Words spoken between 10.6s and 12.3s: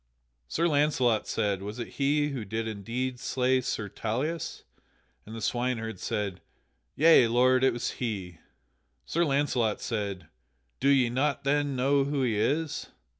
"Do ye not then know who